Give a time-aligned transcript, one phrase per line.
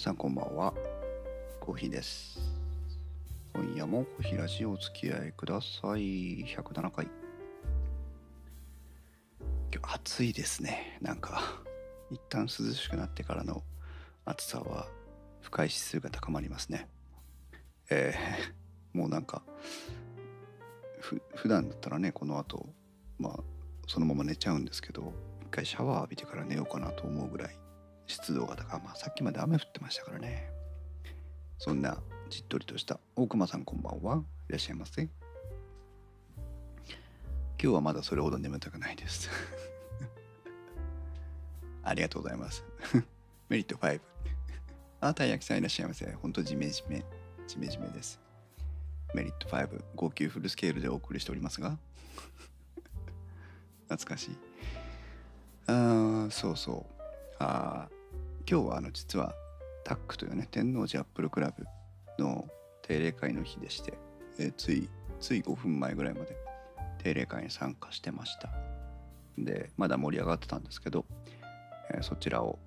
[0.00, 0.72] さんこんばんは。
[1.60, 2.40] コーヒーです。
[3.52, 6.42] 今夜もコーヒーラジオお付き合いください。
[6.42, 7.06] 107回
[9.70, 10.96] 今日暑いですね。
[11.02, 11.42] なんか
[12.10, 13.62] 一旦涼しくなってからの
[14.24, 14.86] 暑さは
[15.42, 16.88] 不快指数が高まりますね。
[17.90, 19.42] えー、もうなんか
[20.98, 22.70] ふ普段だったらねこの後
[23.18, 23.40] まあ
[23.86, 27.59] そのまま寝ちゃうんですけど一回シャワー浴びてから寝ようかなと思うぐらい
[28.10, 30.50] 湿度が高、まあ、さっきまで雨降ってましたからね。
[31.58, 34.24] そんなじっとりとした大熊さんこんばんは。
[34.48, 35.02] いらっしゃいませ。
[35.02, 35.10] 今
[37.58, 39.30] 日はまだそれほど眠たくないです。
[41.84, 42.64] ありがとうございます。
[43.48, 44.00] メリット5
[45.00, 46.10] あたい焼きさんいらっしゃいませ。
[46.12, 47.04] ほんとジメジメ
[47.46, 48.18] ジメジメです。
[49.14, 51.78] メリット5号泣フルスケールでお送りしておりますが。
[53.88, 54.38] 懐かしい。
[55.68, 57.02] ああそうそう。
[57.38, 57.99] ああ
[58.50, 59.32] 今日はあの実は
[59.84, 61.64] タックというね天王寺アップルクラブ
[62.20, 62.48] の
[62.82, 63.96] 定例会の日でして、
[64.40, 64.88] えー、つい
[65.20, 66.36] つい5分前ぐらいまで
[66.98, 68.50] 定例会に参加してました。
[69.38, 71.06] でまだ盛り上がってたんですけど、
[71.94, 72.58] えー、そちらを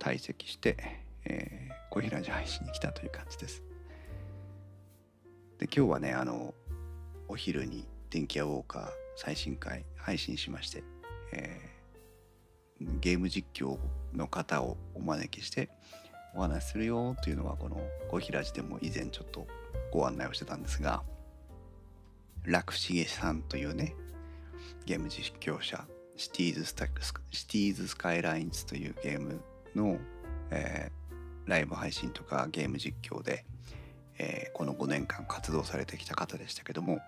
[0.00, 0.76] 退席して、
[1.24, 3.62] えー、小平寺配信に来たという感じです。
[5.60, 6.52] で今日はねあの
[7.28, 10.82] お昼に電気屋ウォーカー最新回配信しまして、
[11.32, 11.77] えー、
[12.80, 13.78] ゲーム実況
[14.14, 15.68] の方をお招きして
[16.34, 19.46] お話しするよというのはこの「小平寺」でも以前ちょっと
[19.90, 21.02] ご案内をしてたんですが
[22.44, 23.94] 楽重さんというね
[24.84, 26.86] ゲーム実況者シティーズスタ
[27.30, 29.40] シティーズスカイラインズというゲーム
[29.74, 29.98] の、
[30.50, 33.44] えー、ライブ配信とかゲーム実況で、
[34.18, 36.98] えー、この5年間活動されてきた方でしたけども、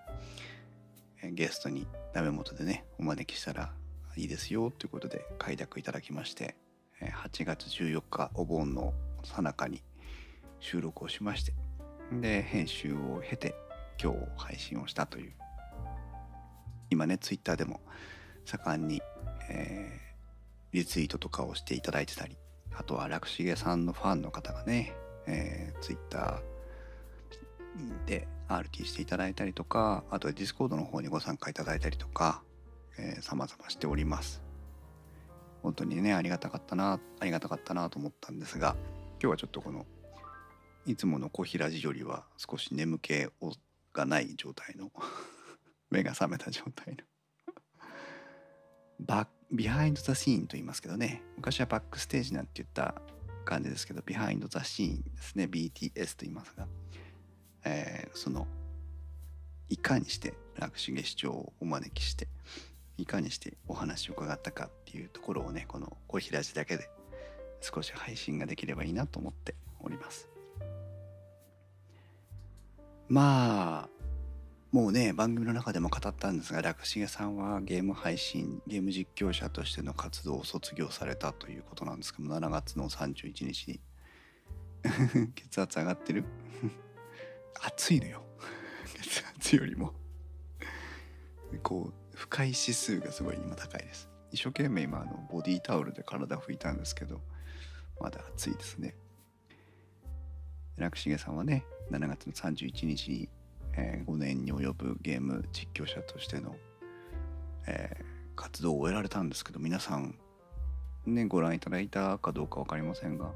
[1.23, 3.73] え、ゲストにダメ元でねお招きしたら
[4.21, 6.55] いいですよということで快諾いただきまして
[7.01, 8.93] 8月14日お盆の
[9.25, 9.83] 最中に
[10.59, 11.55] 収録をしまして
[12.21, 13.55] で編集を経て
[13.99, 15.33] 今日配信をしたという。
[16.91, 17.81] 今ねツイッターでも
[18.45, 19.01] 盛んに、
[19.49, 22.37] えー、リツイートとかをしていただいてたり
[22.77, 24.93] あとは楽重さんのファンの方がね、
[25.27, 32.43] えー、ツイッターで RT していただいたりとかあとは Discord の方にご参加いただいたりとか、
[33.01, 34.43] えー、様々しております。
[35.63, 38.77] 本当にねありがたかったなありがたかったなと思ったんですが
[39.21, 39.87] 今日はちょっとこの
[40.87, 43.27] いつもの小平寺よりは少し眠気
[43.93, 44.91] がない状態の
[45.91, 47.05] 目が覚めた状態の
[49.01, 52.95] バビハインド・ザ・シーンと言いますけどね昔はバックステージなんて言った
[53.45, 56.67] 感じですけどビハインド・ザ・シーンですね BTS と言いますが、
[57.65, 58.47] えー、その
[59.69, 62.29] いかにして楽重市長をお招きして
[63.03, 66.89] いかにしてお話を伺ったかっていうところをねこの小平寺だけで
[67.61, 70.29] 少し配信ができればいいなと思っております。
[73.09, 74.01] まあ
[74.73, 83.81] もうね番組の中でも語ったんですが楽重さんはゲーム配信ゲーム実況者としての活動を卒業されたということなんですけど7月の31日に。
[85.35, 86.25] 血圧上がってる？
[87.61, 88.23] 暑いのよ。
[89.03, 89.93] 血圧よりも。
[91.63, 94.11] こう不快指数がすごい今高いです。
[94.31, 97.23] 一生懸命今あのボディタオルで体拭いたんですけど
[97.99, 98.95] まだ暑いですね。
[100.77, 103.29] 楽重さんはね7月の31日に、
[103.73, 106.57] えー、5年に及ぶゲーム実況者としての、
[107.67, 108.05] えー、
[108.37, 110.15] 活動を終えられたんですけど皆さん
[111.07, 113.31] ねご覧いただいたかどうか分かりませんが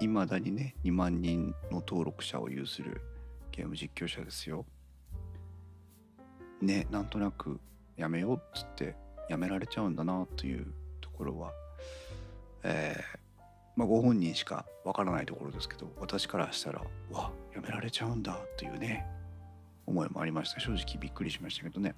[0.00, 3.00] いまだにね2万人の登録者を有する
[3.52, 4.66] ゲーム実況者ですよ。
[6.60, 7.60] ねなんとなく
[7.96, 8.96] やめようっつって
[9.28, 10.66] やめられちゃうんだなという
[11.00, 11.52] ところは、
[12.62, 13.40] えー、
[13.76, 19.06] まあ、ご本人しかわからないところですけど私からしたらわやめられちゃうんだというね
[19.86, 20.60] 思いもありました。
[20.60, 21.94] 正直びっくりしましたけどね。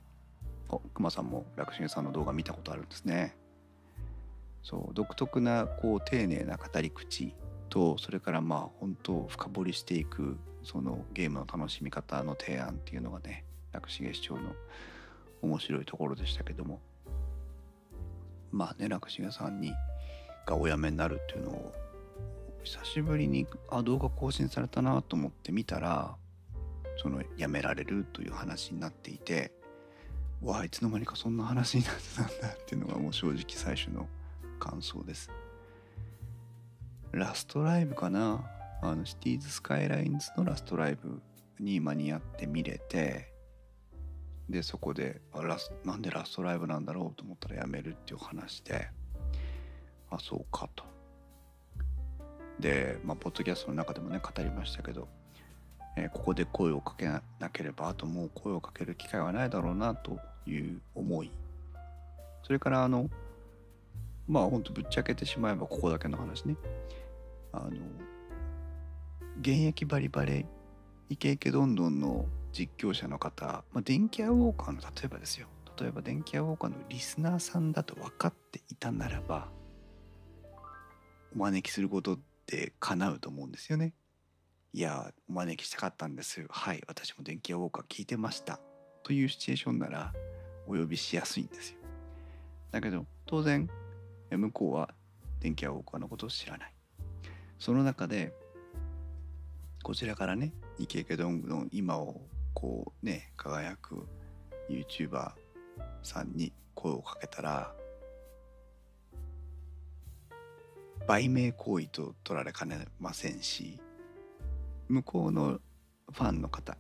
[0.70, 3.37] あ熊さんも楽重さんの動画見たことあるんですね。
[4.62, 7.35] そう独特なこう丁寧な語り口
[7.69, 14.55] とそれからまあ本当深掘りしていくそのゲームの楽しみ方の提案っていうのがね楽重市長の
[15.42, 16.81] 面白いところでしたけども。
[18.52, 19.72] まあね楽重さんに
[20.46, 21.75] がお辞めになるっていうのを
[22.62, 26.14] 久しぶりにあ動画更新されたなと思って見たら
[26.96, 29.52] その辞められるという話になっていて
[30.40, 34.06] わあいつの間にかそんな話になってたんだっていうのがもう正直最初の
[34.60, 35.31] 感想です。
[37.10, 38.48] ラストライブかな？
[38.82, 41.20] あのシティーズスカイラインズのラストライブ
[41.58, 43.33] に間に合って見れて
[44.49, 48.88] でそこであラスなんでラストライブなんだろうと思ったらやめるっていう話で
[50.11, 50.85] あそうかと。
[52.61, 55.08] で、まあ、ポッドキャストの中でもね語りましたけど、
[55.96, 61.31] えー、ここで声をかけなければあともう声をかける機会はないだろうなという思い。
[62.43, 63.08] それからあの
[64.29, 66.56] まあほんとぶっちゃけてしまえばここだけの話ね。
[67.52, 67.70] あの
[69.41, 70.46] 現役バリバリ
[71.08, 75.49] イケイケどんどんの実況者の方、まあ、電気屋ウォーカーの例えばですよ
[75.79, 79.49] 例えば電気屋ウォーカーのリスナーさんだと分かっていたならば
[81.35, 83.93] お招きすることって叶うと思うんですよね。
[84.73, 88.61] いやお招きしたかったんですはい私も電気屋ウォーカー聞いてました
[89.03, 90.12] というシチュエーションなら
[90.69, 91.79] お呼びしやすいんですよ。
[92.71, 93.69] だけど当然
[94.31, 94.95] 向こうは
[95.41, 96.75] 電気屋ウォーカーのことを知らない。
[97.59, 98.33] その中で
[99.83, 102.21] こちらからねイケイケどんどん今を
[102.55, 104.06] こうね輝く
[104.71, 105.33] YouTuber
[106.03, 107.75] さんに声をかけたら
[111.06, 113.79] 売名行為と取られかねませんし
[114.89, 115.59] 向こうの
[116.12, 116.77] ファンの方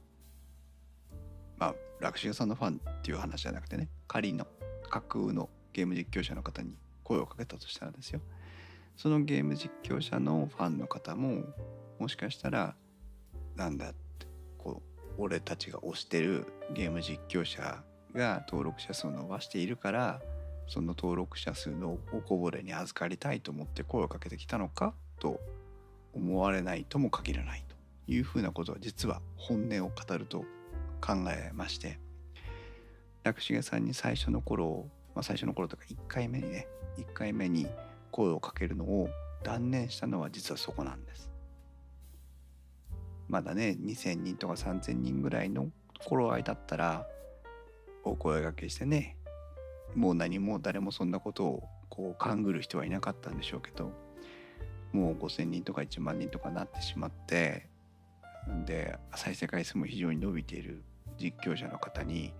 [1.58, 4.46] まあ楽師さんのファンっていう話じゃなくてね仮の
[4.88, 8.20] 架空のゲーム実況者の方に声をかけたとしたらですよ。
[8.96, 11.42] そのゲーム実況者のファンの方も
[11.98, 12.76] もしかしたら
[13.56, 14.03] なんだって
[15.18, 17.82] 俺たちが推してるゲーム実況者
[18.14, 20.20] が登録者数を伸ばしているから
[20.66, 25.40] その登録者数のおこぼれに預かりたいと思って声をかけてきたのかと
[26.14, 27.76] 思われないとも限らないと
[28.10, 30.44] いうふうなことは実は本音を語ると
[31.00, 31.98] 考えまして
[33.24, 36.66] 楽重さんに最初の頃、まあ、最初の頃とか1回目にね
[36.98, 37.66] 1回目に
[38.10, 39.08] 声をかけるのを
[39.42, 41.33] 断念したのは実はそこなんです。
[43.34, 45.66] まだね2,000人とか3,000人ぐらいの
[46.04, 47.04] 頃合いだったら
[48.04, 49.16] お声がけしてね
[49.96, 53.90] もう何も誰もそんなことをこう勘ぐる人はいなかったんでしょうけど
[54.92, 57.66] もう5,000人とか1万人とかなってしまって
[58.66, 60.84] で再生回数も非常に伸びている
[61.18, 62.32] 実況者の方に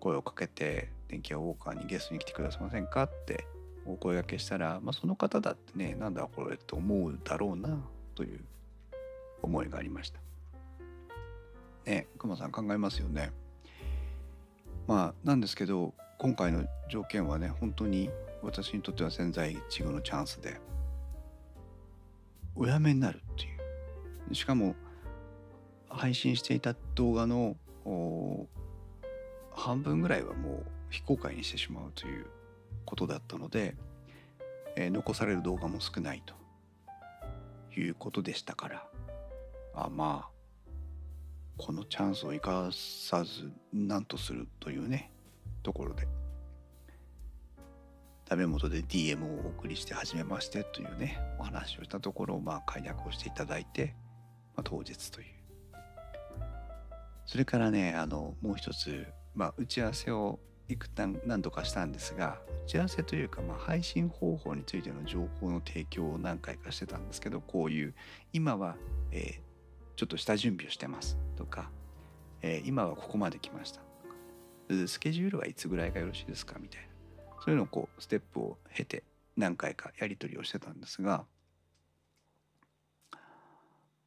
[0.00, 3.44] 声をかけて「電気屋ウォーカーにゲストに来てくださいませんか?」って
[3.84, 8.42] お声がけしたら、まあ、その方だってねなんだこれと思うだろうなという
[9.42, 10.20] 思いがありました。
[11.84, 13.32] ね熊さん考えますよね。
[14.86, 18.10] まあなんですけど今回の条件はね本当に
[18.42, 20.60] 私にとっては千載一遇のチャンスで
[22.54, 23.46] おやめになるってい
[24.30, 24.74] うしかも
[25.88, 27.56] 配信していた動画の
[29.52, 32.26] 半分ぐらいはもう非公開にしてしまうという
[32.84, 33.74] ことだったので、
[34.76, 36.34] えー、残される動画も少ないと
[37.80, 38.86] いうことでしたから
[39.74, 40.32] あまあ
[41.56, 45.12] このチャンスを生かさず何とするというね
[45.62, 46.06] ところで
[48.28, 53.94] ダメ元で DM をお送りして初めましてというねお話をしたところをまあ解約をしていただいて、
[54.56, 55.26] まあ、当日という。
[57.26, 67.94] それからねあのもう一つ、まあ、打ち合わせをいくたん何度かしたんですが打ち合わせというか、まあ、配信方法についての情報の提供を何回かしてたんですけどこういう
[68.32, 68.76] 今は、
[69.12, 69.51] えー、
[70.02, 71.16] ちょっと下準備をしてます。
[71.36, 71.70] とか、
[72.40, 73.78] えー、今はここまで来ました。
[73.78, 74.08] と
[74.74, 76.58] かスケジュールはいつぐらいがよろしいですか？
[76.58, 76.88] みたいな。
[77.40, 79.04] そういうのをこうステップを経て
[79.36, 81.24] 何回かやり取りをしてたんですが、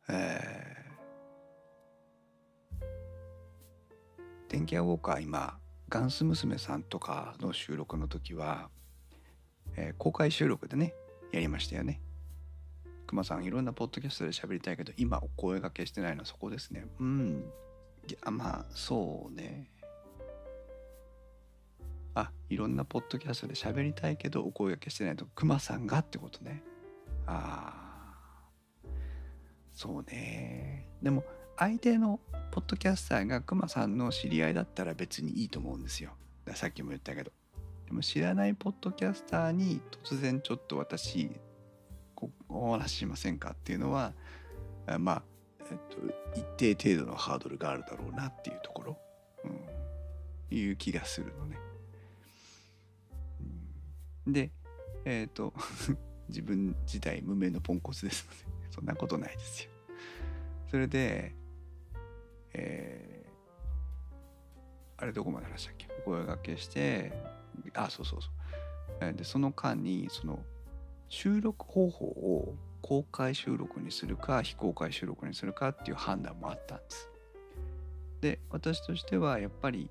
[0.10, 2.84] えー、
[4.50, 8.70] 電気屋ウォーカー今ガンス娘さんとかの収録の時は、
[9.78, 10.94] えー、公開収録でね
[11.32, 12.02] やりましたよね。
[13.06, 16.86] くまさんいろんなポッドキャストで喋りたいけど今お声がけしてないのはそこですね。
[17.00, 17.46] うん。
[18.08, 19.72] いやまあそうね。
[22.14, 26.64] あいろんなポッドキャストで喋りたいけどお声がけしてないとくまさんがってことね。
[27.28, 27.86] ああ
[29.74, 30.88] そうね。
[31.02, 31.24] でも
[31.58, 32.20] 相手の
[32.52, 36.12] ポッドキャスターがクマさんの知り合いだったら別にいいと思うんですよ。
[36.54, 37.32] さっきも言ったけど。
[37.86, 41.30] でも知らないポッドキャスターに突然ちょっと私
[42.50, 44.14] お話ししませんかっていうのは
[45.00, 45.24] まあ、
[45.72, 48.98] えっと、一定程度のハードルがあるだろうなっていうところ、
[49.44, 49.48] う
[50.54, 51.58] ん、いう気がするのね。
[54.28, 54.52] で
[55.06, 55.54] えっ、と
[56.30, 59.70] 自分自体無名のポンコツですのでそんなことないですよ。
[60.70, 61.36] それで
[62.54, 65.88] えー、あれどこまで話したっけ？
[66.00, 67.12] お声がけして
[67.74, 68.30] あそうそうそ
[69.08, 69.14] う。
[69.14, 70.44] でその間にその
[71.10, 77.10] 収録方法を公開収録にするか非公開収録にするかっていう判断もあったんです。
[78.22, 79.90] で私としてはやっぱり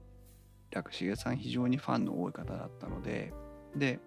[0.71, 3.33] 楽重さん非常にファンの多い方だったので
[3.77, 4.01] で、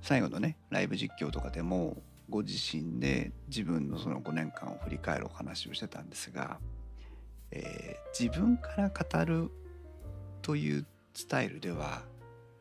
[0.00, 6.58] 最後のねライブ実況とかでもご自身で自分のその5年間を振り返るお話をしてたんですが、
[7.50, 9.50] えー、自分から語る
[10.42, 12.02] というスタイルでは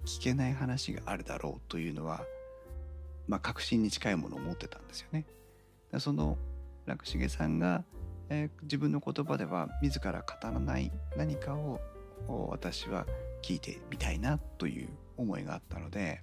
[0.05, 2.25] 聞けない話があるだろうというのは、
[3.27, 5.25] まあ、確信に近いものを持ってたんですよね。
[5.99, 6.37] その
[6.85, 7.83] 楽重さんが、
[8.29, 11.79] えー、自分の言葉では自ら語らない何かを
[12.49, 13.05] 私は
[13.41, 16.21] 聞いてみたいなという思いがあったので、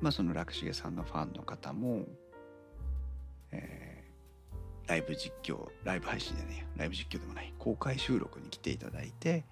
[0.00, 2.04] まあ、その楽重さんのファンの方も、
[3.50, 9.44] えー、ライブ実況ライブ配信じゃねえライブ実況でもない公開収録に来ていただいて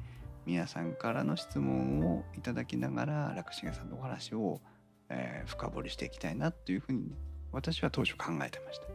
[0.50, 4.60] 皆さんからの質問をいただきながら楽重さんのお話を、
[5.08, 7.14] えー、深掘りしていきたいなというふうに
[7.52, 8.86] 私は当初考えてました。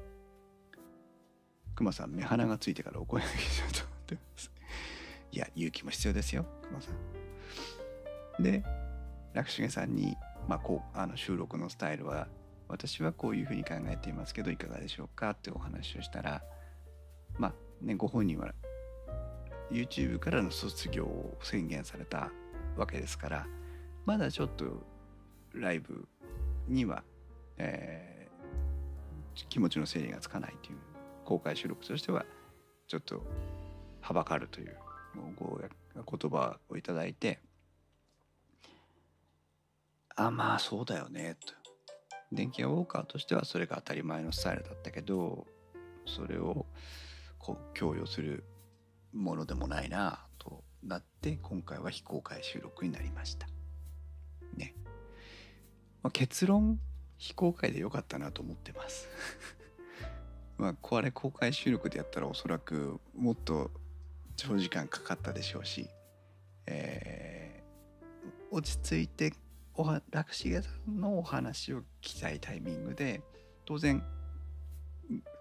[1.73, 4.51] 熊さん目鼻がついてからお声がけしようと思ってます。
[5.31, 6.91] いや勇気も必要ですよ熊さ
[8.37, 8.43] ん。
[8.43, 8.61] で
[9.33, 10.17] 楽重さんに、
[10.49, 12.27] まあ、こうあの収録のスタイルは
[12.67, 16.43] 私はこういうふうに考えていますけどいかがでしょうかってお話をしたら
[17.39, 18.53] まあねご本人は
[19.71, 22.31] YouTube からの卒業を宣言された
[22.77, 23.47] わけですから
[24.05, 24.83] まだちょっと
[25.53, 26.07] ライブ
[26.67, 27.03] には、
[27.57, 30.77] えー、気持ちの整理がつかないという
[31.23, 32.25] 公開収録としては
[32.87, 33.23] ちょっと
[34.01, 34.77] はばかるという
[35.95, 37.39] 言葉をいただいて
[40.15, 41.53] あまあそうだよねと。
[42.31, 45.45] 電気屋ウォーカーとしてはそれが当たり前のスタイルだったけど
[46.05, 46.65] それを
[47.37, 48.43] こう強要する
[49.15, 53.47] ものでもないなとなって今回は非公開収録になりました。
[54.55, 54.75] ね。
[56.03, 56.79] まあ、結論
[57.17, 59.07] 非公開でよかったなと思ってます。
[60.57, 63.71] まあこれ公開収録でやったらおそらくもっと
[64.35, 65.89] 長時間かかったでしょうし、
[66.65, 69.33] えー、落ち着いて
[69.73, 73.21] おは楽重さんのお話を聞きたいタイミングで
[73.65, 74.03] 当然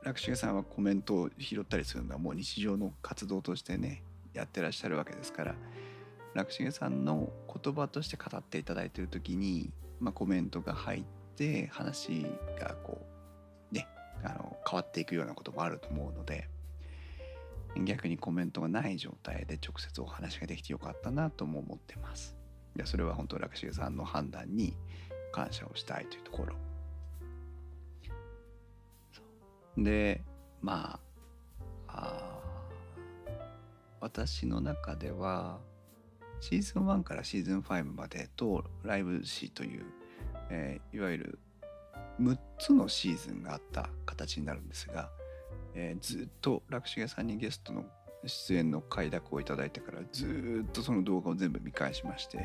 [0.04, 4.02] 楽重さんはコメントを拾ったりするのはもう日常の活動としてね
[4.34, 5.54] やってらっしゃるわけですから
[6.34, 7.30] 楽重さんの
[7.62, 9.70] 言葉として語っていただいてる時に、
[10.00, 11.04] まあ、コメントが入っ
[11.36, 12.26] て話
[12.60, 13.00] がこ
[13.72, 13.88] うね
[14.22, 16.48] あの変わっていくようなこともあると思うので
[17.82, 22.36] 逆にコメントがない状態で直接お話ができてよかったなとも思ってます。
[22.76, 24.76] いやそれは本当楽重さんの判断に
[25.32, 26.54] 感謝をしたいというところ
[29.76, 30.22] で
[30.60, 30.98] ま
[31.88, 32.40] あ
[34.00, 35.58] 私の中では
[36.40, 39.84] シーズン1からシーズン5までとライブ誌という、
[40.50, 41.38] えー、いわゆる
[42.20, 45.08] 6つのシーズンがあった形になるんですが、
[45.74, 47.84] えー、ずっと楽重さんにゲストの
[48.26, 52.44] 出演の快諾をいただいてからずっとその動画を全部見返しまして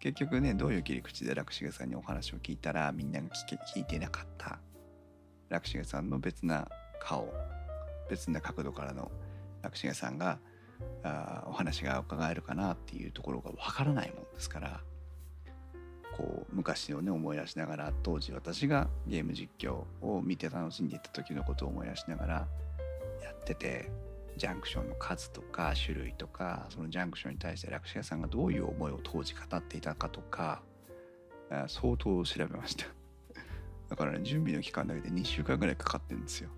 [0.00, 4.58] 結局ねどういう切り口で楽重さんにお話を聞いたらみんなが聞いてなかった
[5.54, 6.66] 楽重さんの別な
[7.00, 7.32] 顔
[8.10, 9.12] 別な角度からの
[9.62, 10.40] 楽重さんが
[11.04, 14.80] あお話が伺えるかなっていうところがわからないもんですから
[16.16, 22.34] こう昔をね思い出しながら当時私がゲーム実況を見て楽しんでいた時のことを思い出しながら
[23.22, 23.92] やってて
[24.36, 30.62] ジャンクションの数とか種類とかそのジャンクションに対して楽重さんがどういう思いを当時語っていたかとか
[31.68, 32.86] 相当調べました。
[33.88, 36.50] だからね準備の期間だけで2週間ぐらいかかってるんですよ。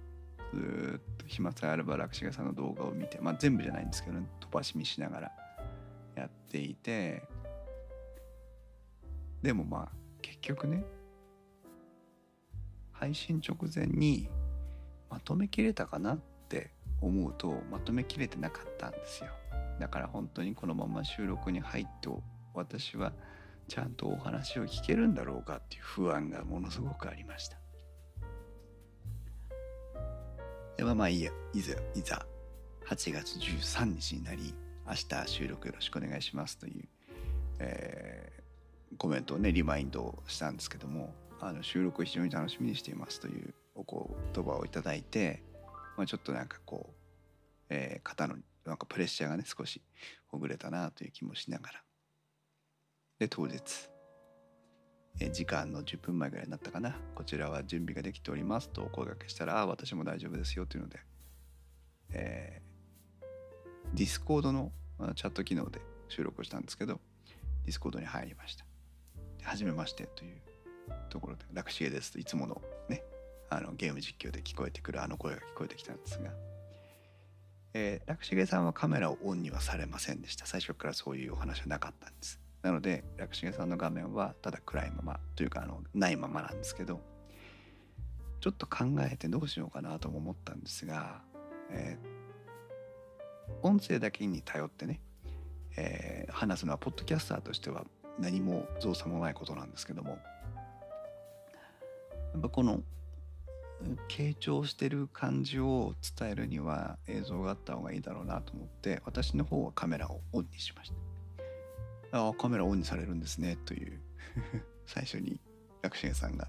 [0.55, 5.33] ずっと暇さえあれば楽重さんの動画を見てまあ全部じゃないんですけどね飛ばし見しながら
[6.15, 7.25] やっていて
[9.43, 10.85] でもまあ結局ね
[12.93, 14.29] 配信直前に
[15.11, 16.19] まとめきれたかなっ
[16.49, 19.31] て思うとまとめきれてなかったんですよ。
[19.79, 22.09] だから本当にこのまま収録に入って
[22.55, 23.13] 私は
[23.69, 27.59] ちゃんとお話を聞けるんだろうかっていう不安がものすごくありました。
[30.77, 32.27] ではまあいいやいざいざ
[32.87, 34.55] 8月13日になり
[34.87, 36.89] 明日収録よろしくお願いしますという、
[37.59, 43.85] えー、コメントをねリマインドをしたんですけどもあの収録を非常に楽しみにしていますというお
[44.35, 45.43] 言葉をいただいて、
[45.97, 46.95] まあ、ちょっとなんかこう、
[47.71, 49.81] えー、肩のなんかプレッシャーがね少し
[50.29, 51.83] ほぐれたなという気もしながら
[53.19, 53.89] で当日。
[55.19, 56.95] え時間の10分前ぐらいになったかな。
[57.15, 58.69] こちらは準備ができております。
[58.69, 61.01] とお声掛けしたら私も大丈夫ですよというので、
[62.11, 64.73] えー、 Discord の
[65.15, 67.01] チャット機能で収録をしたんですけど
[67.65, 68.67] Discord に入りました。
[69.43, 70.43] はじめましてという
[71.09, 73.03] ところで楽しげですといつものね
[73.49, 76.31] あのゲーム実況で聞こえてくるあの声が聞こえてきたんですが、
[77.73, 80.45] えー、楽しげさんはカメラをオンにはされませんでした。
[80.45, 82.46] 最初からそういうお話はなかったんです。
[82.67, 87.01] なので楽重さんの画面はただ暗いままというかあのないままなんですけど
[88.41, 91.21] ちょっと考えてどうしようかなとも思ったんですが、
[91.71, 95.01] えー、音声だけに頼ってね、
[95.77, 97.85] えー、話すのはポッドキャスターとしては
[98.19, 100.17] 何も造作もないことなんですけどもや
[102.39, 102.81] っぱこの
[104.09, 111.16] 傾聴してる感じを伝えるには映像があった方がいいだろうなと思って私の方はカメラをオンにしました。
[112.17, 114.01] ああカメラオンにされるんですねという。
[114.87, 115.41] 最初に
[115.83, 116.49] 学生さんが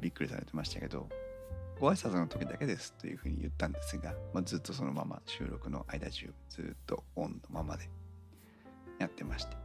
[0.00, 1.08] びっくりされてましたけど
[1.80, 7.88] ご挨拶の時だけですというふうに言ったんですが、まあ、ずっとそのまま収録の間中ずっとオンのままで
[8.98, 9.56] やってまして。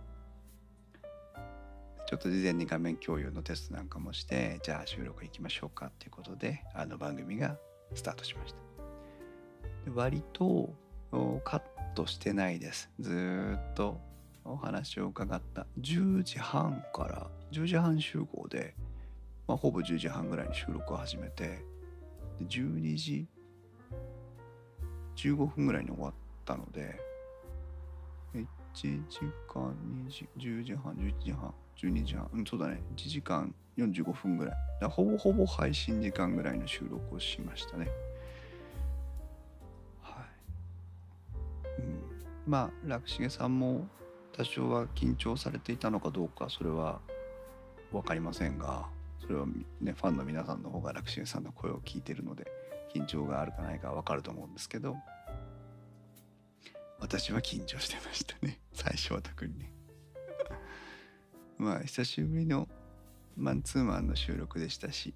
[2.07, 7.55] ちょっと事前に画面共有のテストなんかもしてじゃあ収録行きましょうかっていうことであの番組が
[7.93, 8.57] スタートしました。
[9.85, 10.73] で割と
[11.43, 11.61] カッ
[11.93, 12.89] トしてないです。
[12.99, 14.01] ずっと
[14.45, 18.75] お話を伺った10時半から10時半集合で、
[19.47, 21.63] まあ、ほぼ10時半ぐらいに収録を始めて
[22.39, 23.27] で12時
[25.15, 26.13] 15分ぐらいに終わっ
[26.45, 26.99] たので
[28.33, 29.75] 1時間
[30.07, 34.55] 2時10時半11時半12時半、うん、そうだね、1時間45分ぐらい。
[34.81, 37.87] だほぼほぼ配信時間ぐらいの収録をしましたね。
[40.01, 40.21] は
[41.77, 41.81] い。
[41.81, 42.01] うん、
[42.45, 43.87] まあ、楽重さんも
[44.39, 47.01] 多少は緊張されていたのかどうか、それは
[47.91, 48.87] 分かりませんが、
[49.21, 49.45] それは
[49.81, 52.47] ね、ファンの皆さんの方が楽重さんの声を聞いてるので、
[52.95, 54.95] 緊張があるかないか分かると思うんですけど、
[57.01, 58.61] 私は緊張してましたね。
[58.71, 59.73] 最初は特にね。
[61.59, 62.69] まあ久しぶりの
[63.35, 65.13] マンツーマンの収録でしたし、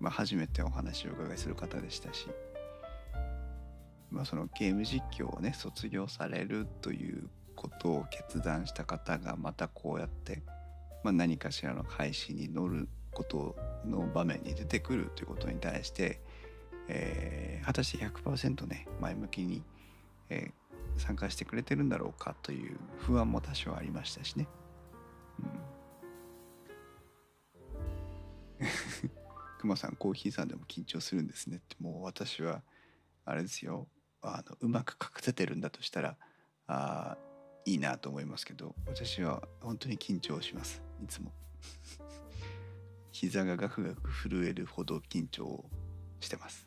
[0.00, 2.28] まあ、初めてお話をお伺いする方でしたし、
[4.10, 7.28] まあ、そのゲーム実況をね卒業されるという
[7.62, 10.42] ことを決断した方がまたこうやって、
[11.04, 13.54] まあ、何かしらの配信に乗ること
[13.86, 16.20] の場面に出てくるということに対して、
[16.88, 19.62] えー、果たして100%ね前向きに、
[20.28, 24.48] えー、参加してくれてるんだろうかという不安も多少ありましたしね。
[29.58, 32.62] くまさんコーヒーさんでも緊張するんですねってもう私は
[33.24, 33.88] あれですよ
[34.20, 36.16] あのうまく隠せてるんだとしたら
[36.66, 37.16] あ
[37.64, 40.82] いいなと思いますけど私は本当に緊張します。
[41.02, 41.32] いつも。
[43.12, 45.64] 膝がガクガク震えるほど緊張
[46.20, 46.66] してます。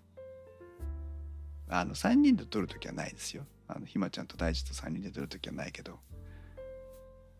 [1.67, 3.45] あの3人で撮るときはないですよ。
[3.67, 5.99] あのひまちゃんと大地と3人で撮るときはないけど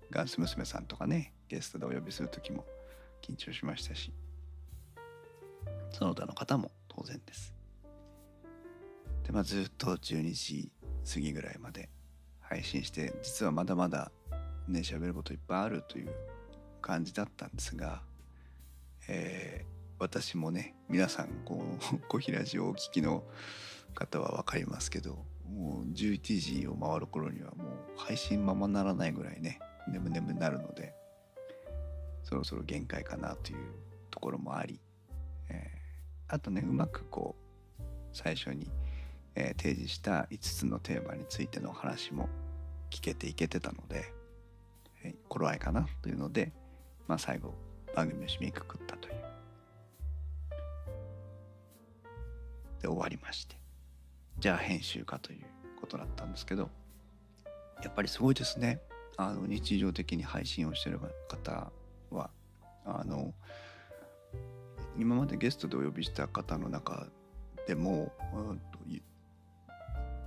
[0.10, 2.66] ガンス娘さんとかねゲストでお呼びする時も
[3.22, 4.12] 緊張しましたし
[5.92, 7.54] その他の方も当然です。
[9.24, 10.72] でまあずっと12時
[11.14, 11.90] 過ぎぐらいまで
[12.56, 14.14] 配信して実はまだまだ
[14.70, 16.10] ね喋ることいっぱいあるという
[16.82, 18.02] 感じだったんですが、
[19.10, 19.68] えー、
[20.00, 23.26] 私もね皆さんこう 小平寺をお聞きの
[23.94, 30.96] 方は分かりますけどもう11時を回る頃にはもう配信ままならないぐらいね眠眠になるので
[32.24, 33.58] そろそろ限界かなという
[34.10, 34.80] ところもあり、
[35.50, 37.36] えー、あとねうまくこ
[37.80, 38.72] う最初に、
[39.36, 42.30] えー、提示した5つのテーマについての話も
[42.96, 44.14] 聞けていけてたので、
[45.04, 46.54] えー、頃合いかなというので、
[47.08, 47.54] まあ、最後
[47.94, 49.16] 番組を締めくくったという。
[52.82, 53.58] で終わりまして
[54.40, 55.46] じゃあ編集かという
[55.82, 56.70] ことだったんですけど
[57.84, 58.80] やっぱりすごいですね
[59.18, 61.72] あの日常的に配信をしてる方
[62.12, 62.30] は
[62.86, 63.34] あの
[64.98, 67.08] 今までゲストでお呼びした方の中
[67.68, 68.14] でも、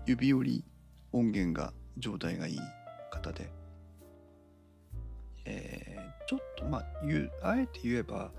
[0.07, 0.65] 指折り
[1.13, 2.61] 音源が状態がいい
[3.11, 3.51] 方で、
[5.45, 8.31] えー、ちょっとまあ言うあえて言えば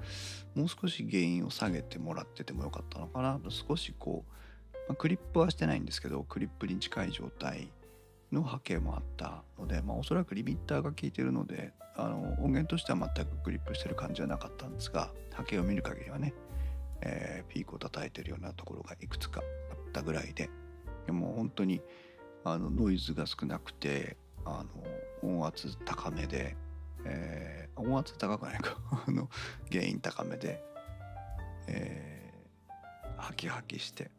[0.56, 3.40] もう少し原因を下げてもらっててもよかったのかな。
[3.40, 7.72] と少しこう、まあ、クリップはしてないんですけどクリップに近い状態
[8.32, 16.34] の波形もあったので、まあ、おそらくリミッターが効いてるのであの音源としては全くクリップしてる感じはなかったんですが波形を見る限りはね、
[17.02, 19.42] えー、ピークを叩いてるようなところがいくつか
[19.72, 20.50] あったぐらいで
[21.06, 21.82] でも本当に
[22.44, 24.64] あのノイズが少なくてあ
[25.24, 26.56] の音圧高めで、
[27.06, 28.78] えー、音圧高くないか。
[29.08, 29.30] あの
[29.72, 30.64] 原因高めで、
[31.68, 34.12] えー、ハキハキして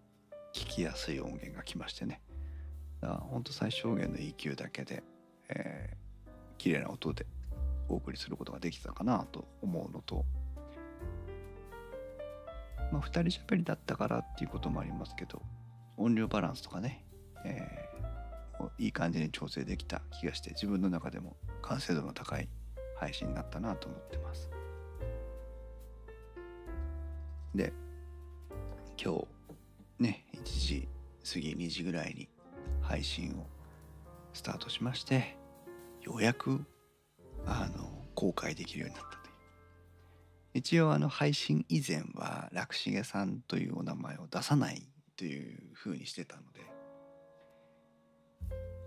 [0.53, 2.21] 聞きやすい音源が来ましてね。
[3.01, 5.03] 本当最小限の EQ だけで、
[5.49, 7.27] えー、綺麗な音で
[7.89, 10.25] お送りすることができたかなと思うのと、
[12.93, 15.43] まあ、2人喋りだったからっていうこともありますけど
[15.97, 17.05] 音量バランスとかね、
[17.45, 18.10] えー、
[18.79, 22.49] いい感じに調整できた気がして自分の中でも完成度の高い
[22.97, 24.51] 配信になったなと思ってます。
[27.55, 27.73] で
[29.03, 29.27] 今日
[29.99, 30.89] ね1時
[31.33, 32.29] 過ぎ2時ぐらいに
[32.83, 33.47] 配信を
[34.33, 35.37] スタートしまして
[36.03, 36.65] ようやく
[37.47, 39.35] あの公開できるようになったという。
[40.55, 44.83] 一応あの配信以前は楽重さんというお名前を出さない
[45.17, 46.61] というふうにしてたので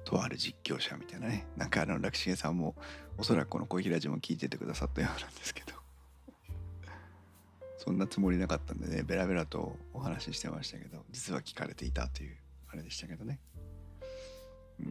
[0.04, 1.48] とある実況者みたいなね。
[1.56, 2.76] なんかあの楽重さんも
[3.18, 5.74] おそらくこの小平寺も聞いててくださったようなんですけど。
[7.78, 12.38] そんなつもりなかったんでねベラベラとお話ししてましたけど実は聞かれていたという
[12.72, 13.40] あれでしたけどね。
[14.80, 14.84] う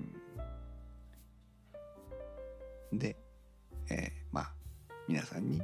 [2.94, 2.98] ん。
[2.98, 3.16] で
[3.88, 4.52] えー、まあ
[5.08, 5.62] 皆さんに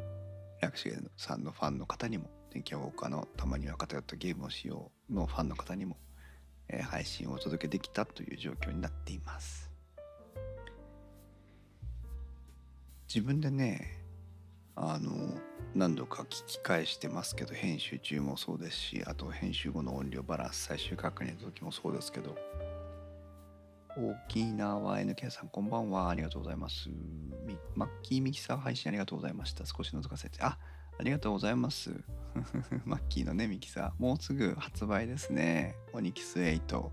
[0.60, 5.96] 楽重さんのファンの方にも天気予報家のたまには偏ったゲームをしようのファンの方にも、
[6.68, 9.70] え、配信をお届けできたという状況になっています。
[13.08, 13.98] 自分でね
[14.76, 15.10] あの
[15.74, 22.36] 何度か聞き返してますけど編集中もそうですしあと編集後の音量バランス最終確認の時もそうですけど
[23.96, 26.08] 沖縄 NK さんこんばんは。
[26.08, 26.88] ありがとうございます。
[27.74, 29.64] マッキーミキサー配信ありがとうございました。
[29.66, 30.40] 少し覗かせて。
[30.40, 30.56] あ
[30.98, 31.92] ありがとうございます。
[32.84, 35.76] マッキーのねミキサーもうすぐ発売ですね。
[35.92, 36.90] オニキス8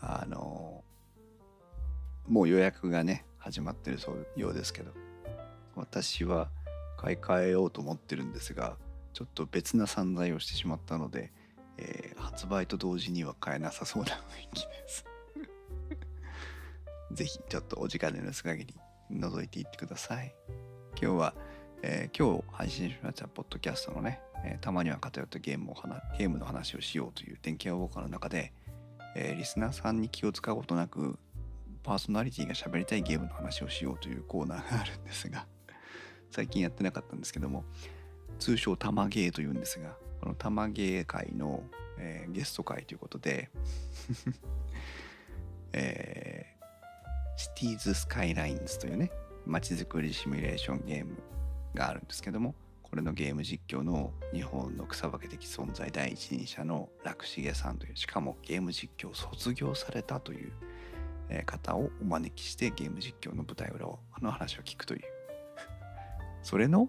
[0.00, 0.84] あの
[2.28, 4.92] もう予約がね始まってるそうようですけど。
[5.76, 6.50] 私は
[6.96, 8.76] 買い替えようと思ってるんですが
[9.12, 11.32] ちょっと別な散財をしてしまったので、
[11.78, 15.04] えー、発売と同時には買えなさそうな雰囲気です。
[17.12, 18.74] ぜひちょっとお時間の許す限り
[19.12, 20.34] 覗いていってください。
[21.00, 21.34] 今日は、
[21.86, 25.74] えー、今日配信しましたポッドキャストのね、えー、たまには偏ったゲームを
[26.18, 28.54] ゲームの話をしようという電気屋ウォーカーの中で、
[29.14, 31.18] えー、リスナーさんに気を使うことなく
[31.82, 35.46] パーソナリティが喋りたいゲームの話をしようというコーナーがあるんですが
[36.32, 37.66] 最近やってなかったんですけども
[38.38, 41.62] 通称タマゲーというんですがこのタマゲー会の、
[41.98, 43.50] えー、ゲスト会ということで
[45.74, 46.46] え
[47.36, 49.10] シティーズ・スカイラインズというね、
[49.44, 51.20] 街づくりシミュレーションゲーム
[51.74, 60.52] があるんですけども、これのゲーム実況の日本の草分け的存在第一人者の楽重さんという、しかもゲーム実況を卒業されたという
[61.44, 65.02] 方をお招きしてゲーム実況の舞台裏を、あの話を聞くという、
[66.42, 66.88] それの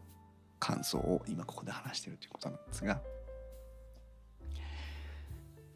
[0.60, 3.02] 感想を今ここで話しているということなんですが、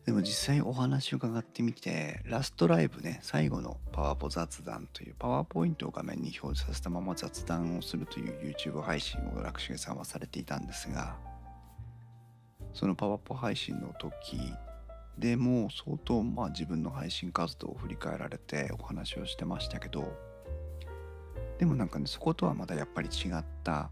[0.10, 11.16] でも実際お話を伺ってみて、ラストライブね、最後のパワポ雑談というパワーポイントを画面に表示させたまま雑談をするという YouTube 配信を楽重さんはされていたんですが、
[12.74, 14.40] そのパワポ配信の時
[15.20, 20.12] でも相当まあ自分の配信活動を振り返られてお話をしてましたけど、
[21.60, 23.92] でもなんかね、そことはまたやっぱり違った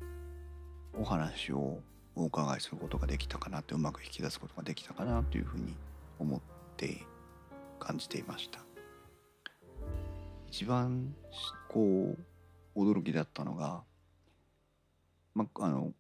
[0.99, 1.77] お話を
[2.15, 5.75] お伺いすることができたかなってうまく引き出すことができたかなというふうに
[6.19, 6.41] 思っ
[6.75, 6.97] て
[7.80, 8.60] 感じていました。
[10.49, 11.13] 一番
[11.69, 12.15] こ
[12.75, 13.84] う驚きだったのが、
[15.34, 15.91] まあの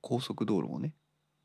[0.00, 0.92] 高速道路をね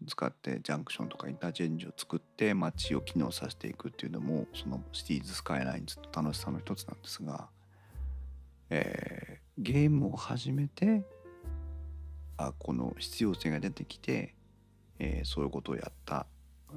[0.06, 7.50] 使ってジャンクションとかインターチェンジを作って街を機能させていくっていうのもそのシティーズスカイラインズの楽しさの一つなんですが、
[8.70, 11.04] えー、ゲームを始めて
[12.38, 14.36] あこの必要性が出てきて、
[15.00, 16.28] えー、そういうことをやった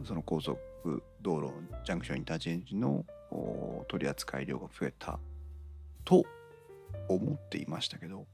[0.05, 0.59] その高速
[1.23, 1.53] 道路
[1.85, 3.05] ジャンクションインターチェンジの
[3.89, 5.19] 取り扱い量が増えた
[6.05, 6.25] と
[7.09, 8.27] 思っていましたけど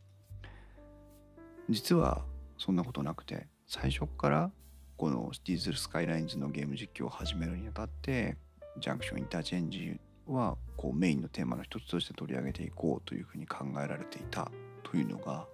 [1.68, 2.24] 実は
[2.58, 4.50] そんなことなくて最初から
[4.96, 8.36] このディーズルスカイラインズのゲーム実況を始めるにあたって
[8.78, 14.50] ジャンクションインターチェンジはこうメインのテーマの一つとして取り上げていこうというふうに考えられていた
[14.82, 15.46] というのが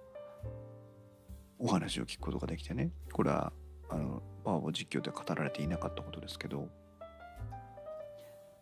[1.59, 2.91] お話を聞くことができてね。
[3.11, 3.53] これは
[3.89, 6.67] あのパワー実況では語られていなかったことですけど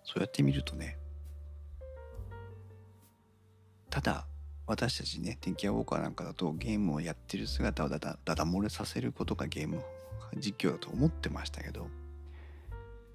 [0.03, 0.97] そうやって見るとね
[3.89, 4.25] ただ
[4.67, 9.81] 私たちね天気屋ウォーカーなんかだとゲームをやってる姿をだだだだ漏れさせることがゲーム
[10.37, 11.87] 実況だと思ってましたけど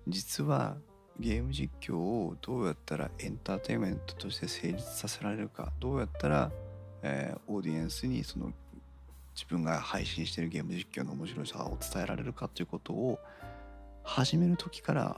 [0.06, 0.76] 実は
[1.18, 6.52] ゲーム実況をどうやったらエンターテインメントとして成立させられるかどうやったら、
[7.02, 8.52] えー、オーディエンスにその
[9.34, 13.18] 自分が配信してるゲーム実況の面白さを伝えられるかということを
[14.02, 15.16] 始める時から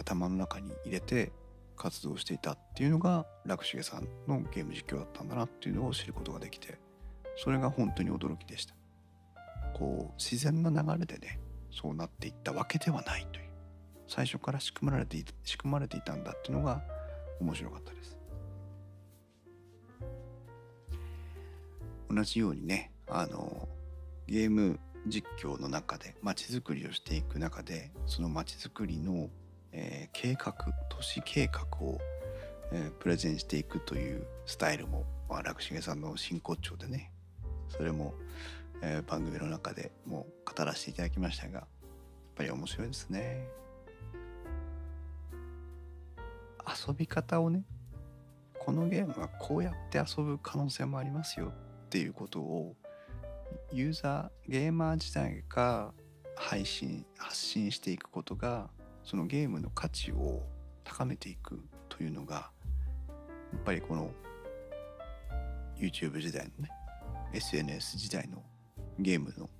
[0.00, 1.30] 頭の中に入れて
[1.76, 6.78] 活動していたっていうのが楽重さんのゲーム実況だったんだなっていうのを知ることができて
[7.36, 8.74] それが本当に驚きでした。
[9.74, 11.38] こう自然な流れでね
[11.70, 13.50] そうなっていったわけではないという
[14.08, 16.82] 最初から仕組まれてい仕組まれていたんだっていうのが
[17.40, 18.18] 面白かったです。
[22.10, 23.68] 同じようにねあの
[24.26, 29.30] ゲーム実況の中で街づくりをしていく中でその街づくりの、
[29.72, 30.54] えー、計画
[30.88, 31.98] 都市計画を、
[32.72, 37.12] えー、プレゼンしていくというスタイルも、まあ、楽重さんの真骨頂でね
[37.68, 38.14] それも、
[38.82, 41.66] えー、番組の中でもう語らせていただきましたがやっ
[42.34, 43.46] ぱり面白いですね。
[46.88, 47.64] 遊び方をね
[48.58, 51.52] このゲームはこうやって遊ぶ可能性もありますよ
[51.86, 52.76] っていうことを
[53.72, 55.92] ユーザーゲーマー自体が
[56.36, 58.68] 配信発信していくことが
[59.10, 60.40] そのゲームの価値を
[60.84, 62.52] 高めていくというのが
[63.52, 64.12] やっぱりこの
[65.76, 66.70] YouTube 時代のね
[67.32, 68.40] SNS 時代の
[69.00, 69.50] ゲームの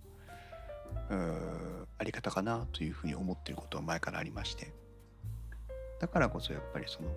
[1.99, 4.73] あり方かなというふうに思っていることは前からありまして。
[5.99, 7.09] だからこそやっぱりその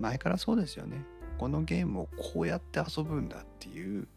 [0.00, 1.04] 前からそうですよね。
[1.36, 4.08] このゲームをこうやって遊ぶんだっていう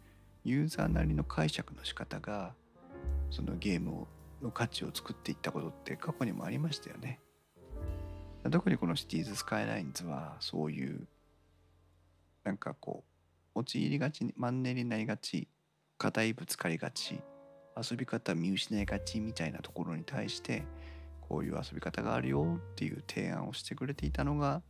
[0.45, 2.53] ユーザーなりの解釈の仕方が
[3.31, 4.07] そのゲームを
[4.41, 7.19] の価値を作っていったことって過去にもありましたよね。
[8.51, 11.07] 特にこのシティーズ・スカイラインズはそういう
[12.43, 13.03] なんかこ
[13.55, 15.47] う陥りがちマンネリになりがち
[15.97, 17.19] 硬いぶつかりがち
[17.75, 20.63] 遊び方見失いがちみたいなところに対して
[21.21, 24.61] こういう遊び方があるよっていう提案をしてくれていたのが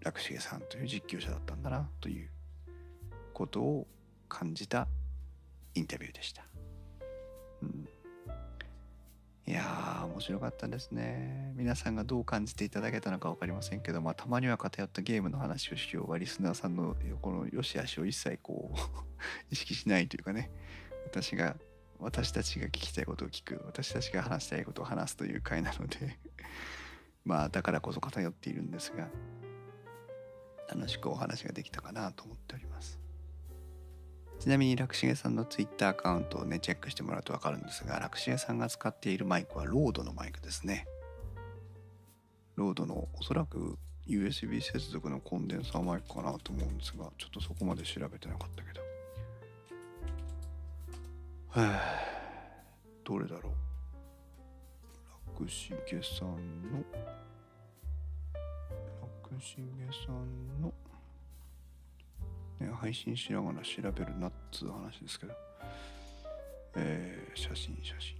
[0.00, 2.30] 楽重さんという実況者だったんだなという
[3.32, 3.86] ことを
[4.28, 4.86] 感じた
[5.74, 6.44] インタビューでした。
[7.62, 7.88] うん、
[9.50, 11.52] いやー面白かったですね。
[11.56, 18.78] 皆さんがどう感じていただけたのか分かりませんけど、まあ、たまには偏ったゲームの話をしようがリスナーさんのこの良し悪しを一切こう
[19.50, 20.52] 意識しないというかね
[21.04, 21.56] 私が
[21.98, 26.16] 私たちが聞きたいことを聞く私たちが話したいことを話すという回なので
[27.26, 29.08] まあだからこそ偏っているんですが
[30.68, 32.99] 楽しくお話ができたかなと思っております。
[34.40, 40.86] ちなみに楽重さんの Twitter アカウントをねチェックしてもらうと分かるんですが楽重さんが使っているマイクはロードのマイクですね。
[42.56, 48.80] ロードのおそらく USB 接続のコンデンサーマイクかなと思うんですがちょっとそこまで調べてなかったけど。
[51.48, 51.80] は あ
[53.04, 53.52] どれだろう？
[55.38, 56.82] 楽重さんの
[59.22, 59.62] 楽重
[60.06, 60.72] さんの
[62.60, 65.32] ね、配信しながら調べるなっつう話ですけど、
[66.76, 68.16] えー、写真写真。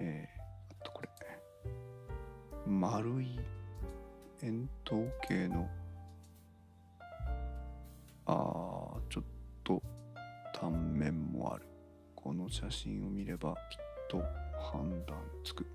[0.00, 1.08] えー、あとこれ。
[2.66, 3.38] 丸い
[4.42, 4.94] 円筒
[5.26, 5.68] 形の
[8.26, 9.24] あーちょっ
[9.64, 9.82] と
[10.54, 11.66] 単面もある。
[12.14, 14.22] この写真を見ればきっと
[14.72, 15.66] 判断つく、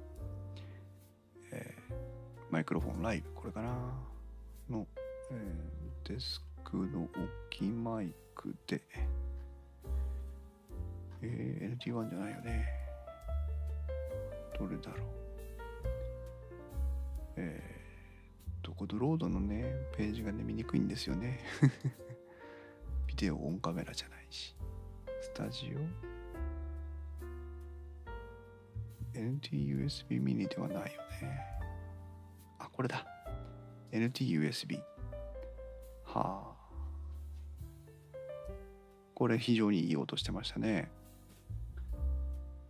[1.51, 1.93] えー、
[2.51, 3.71] マイクロフォンライブこれかな
[4.69, 4.85] の、
[5.31, 7.11] えーデスクの置
[7.49, 8.81] きマイクで、
[11.21, 12.67] えー、LT1 じゃないよね。
[14.59, 15.07] どれだろう。
[17.37, 21.39] えー、どこドロードのね、ページがね、見にくいんですよね。
[23.07, 24.55] ビデオオンカメラじゃないし。
[25.21, 25.79] スタジオ
[29.17, 31.39] NTUSB ミニではないよね。
[32.59, 33.05] あ、これだ。
[33.91, 34.92] NTUSB。
[36.13, 36.53] はあ。
[39.15, 40.89] これ非常にいい音してましたね。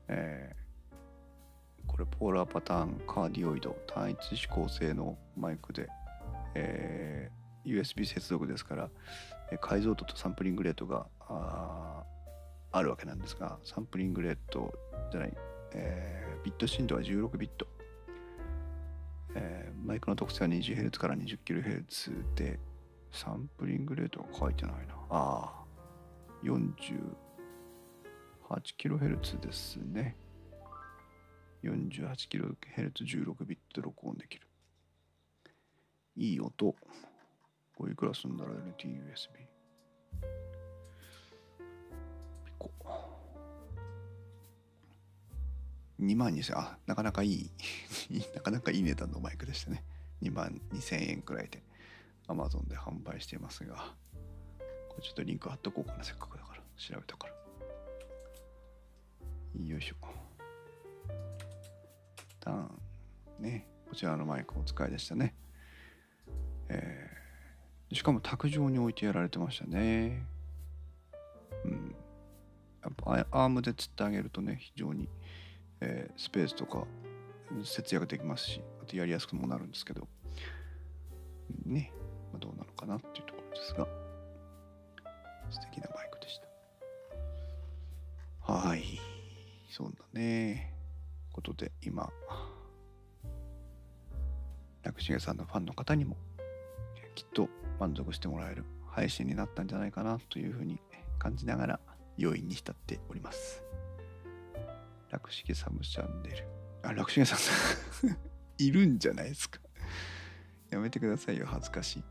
[0.08, 5.88] えー、これポーラーパターンカーディオイド単一指向性のマイクで、
[6.56, 8.90] えー、USB 接続ですから
[9.62, 12.04] 解像度とサンプリングレートがあ
[12.72, 14.74] あるわけなんですがサンプリングレート
[15.12, 15.34] じゃない、
[15.74, 17.68] えー、ビット振動は16ビット、
[19.36, 22.60] えー、マイクの特性は 20Hz から 20kHz で
[23.14, 24.96] サンプリングレートは書いてないな。
[25.12, 25.54] ああ、
[26.44, 30.18] 48kHz ですね。
[31.64, 34.48] 48kHz16 ビット録音できる。
[36.18, 36.76] いい音。
[37.76, 39.30] これいくらすんだろう ?LTUSB。
[42.46, 42.72] ピコ。
[46.00, 47.52] 2万2000あ、なかなかいい
[48.34, 49.84] なかなかいい値段のマイクでしたね。
[50.24, 51.62] 2万2000円くらいで。
[52.28, 53.96] Amazon で販売していますが、
[54.90, 56.62] これちょっとリンク貼っとこうかな、せっかくだから。
[56.78, 57.34] 調べたから。
[59.66, 59.96] よいしょ。
[62.40, 62.70] ターン。
[63.40, 63.68] ね。
[63.90, 65.36] こちらのマイクお使いでしたね。
[66.70, 70.26] えー、しかも卓上に置いてやられてましたね。
[71.66, 71.96] うん。
[72.82, 75.10] やっぱアームで釣ってあげるとね、非常に、
[75.80, 76.86] えー、スペースとか
[77.64, 80.08] 節約できますし、あとやりやすくもなるんですけど、
[81.66, 81.92] ね。
[82.34, 83.88] まあ、どうなのかなっていうところですが
[85.50, 86.40] 素敵なバイクでし
[88.46, 89.00] たはい
[89.70, 90.74] そうだね
[91.32, 92.12] ことで今
[94.84, 96.18] 楽重さんのファンの方にも
[97.16, 97.48] きっと
[97.80, 100.80] 満足してもらえる配信になったんじゃないかなというふうに
[101.18, 101.80] 感じながら
[102.22, 103.64] 余韻に浸っております。
[105.10, 106.46] 楽しげサムチャンネル。
[106.84, 107.40] あ、楽しげさん
[108.58, 109.60] いるんじゃないですか。
[110.70, 112.04] やめてくださいよ、恥ずかしい。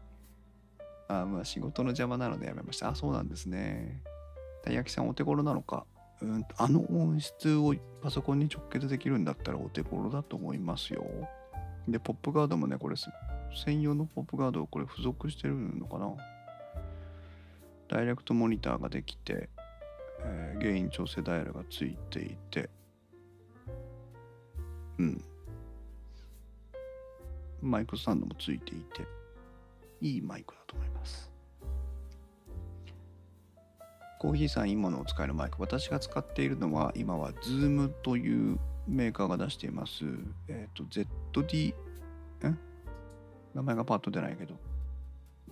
[1.21, 2.89] あまあ仕事の邪魔なのでやめました。
[2.89, 4.03] あそうなんですね。
[4.65, 5.87] たい焼きさんお手頃なのか。
[6.21, 11.05] うんあの音質をパソコンに直結できるんだったらお手頃だと思いますよ。
[11.89, 16.15] でポップガードもねこれ専用のポップガードをこれ付属してるのかな。
[17.89, 19.51] ダイレクトモニターができて、
[20.25, 22.71] えー、ゲイン調整ダイヤルがついていて。
[24.99, 25.25] うん。
[27.61, 29.07] マイクスタンドもついていて。
[30.03, 31.31] いいマイクだと思います。
[34.19, 40.05] コーヒーさん今のを使えるマイク私が使っているのは今は Zoom というメーカーが出しています。
[40.49, 41.75] えっ、ー、と ZD
[42.49, 42.59] ん
[43.55, 44.59] 名前がパッと出ないけど。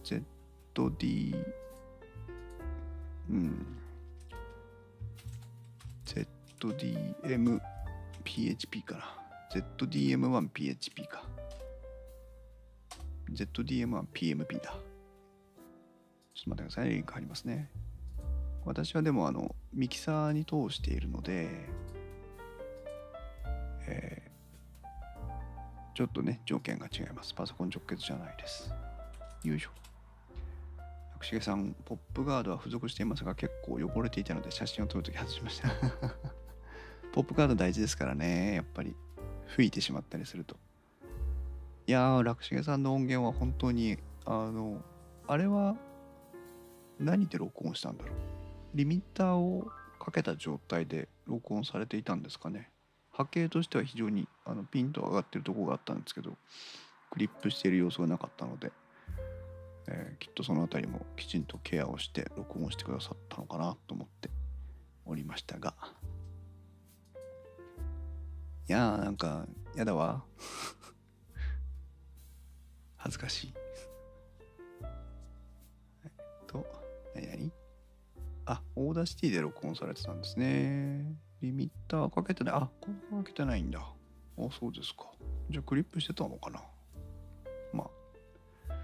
[0.04, 1.46] ZD
[3.30, 3.66] うん。
[6.06, 9.04] ZDMPHP かな。
[9.52, 11.39] ZDM1PHP か。
[13.32, 14.74] ZDM1PMP だ。
[16.34, 17.70] ちょっと待ってくださいリンク貼りますね。
[18.64, 21.48] 私はでもあのミキサーに通しているので、
[23.86, 27.34] えー、ちょっとね条件が違います。
[27.34, 28.72] パソコン直結じゃないです。
[29.44, 29.70] よいしょ。
[31.18, 35.68] くしげさんポップガードは付属していますが結構汚れていたので写真を撮るとき外しました。
[37.12, 38.54] ポップガード大事ですからね。
[38.54, 38.96] やっぱり
[39.48, 40.56] 吹いてしまったりすると。
[41.90, 44.80] いやー楽重さんの音源は本当にあの
[45.26, 45.74] あれは
[47.00, 48.14] 何で録音したんだろう？
[48.76, 49.66] リミッターを
[49.98, 52.70] かけた状態で録音されていたんですかね？
[53.10, 56.30] 波形としては非常にあのピンと上がってるとこがあったんですけど
[57.10, 58.70] クリップしている様子がなかったので、
[59.88, 64.30] えー、きっとその辺りもきちんとケアをして録音してくださったのかなと思って
[65.06, 65.74] おりましたが。
[68.68, 70.22] いやーなんかやだわ。
[73.02, 73.54] 恥ずかしい。
[76.04, 76.10] えっ
[76.46, 76.66] と
[77.14, 77.38] 何？
[77.38, 77.52] 々
[78.46, 81.04] あ Audacity で録音されてたんですね。
[81.40, 82.54] リミッターかけてない。
[82.54, 83.80] あここかけてないんだ。
[83.80, 85.06] あそうですか。
[85.48, 86.62] じゃあクリップしてたのかな。
[87.72, 87.84] ま
[88.68, 88.74] あ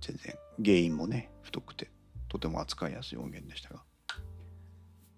[0.00, 0.34] 全然。
[0.62, 1.90] 原因もね太くて。
[2.28, 3.82] とても扱いやすい音源でしたが。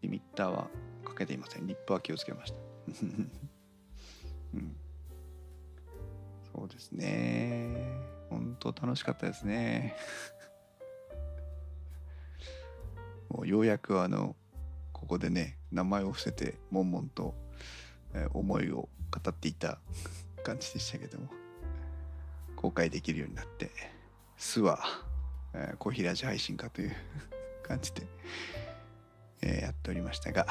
[0.02, 0.68] リミッターは
[1.04, 1.66] かけていません。
[1.66, 2.58] リップは気をつけました。
[4.54, 4.76] うん、
[6.54, 7.95] そうですね。
[8.36, 9.96] 本当楽しかったですね。
[13.30, 14.36] もうようやくあの
[14.92, 17.34] ここでね名前を伏せて悶々と、
[18.12, 19.80] えー、思いを語っていた
[20.44, 21.30] 感じでしたけども
[22.54, 23.70] 公開できるようになって
[24.36, 24.80] 「すは、
[25.54, 26.96] えー、小平寺配信かという
[27.64, 28.06] 感じで、
[29.42, 30.46] えー、やっておりましたが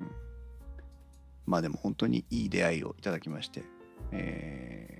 [0.00, 0.10] うん。
[1.46, 3.62] まあでも本当にいい出会いをいただきまして、
[4.12, 4.97] えー、